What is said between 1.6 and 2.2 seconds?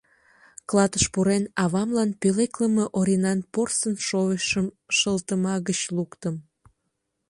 авамлан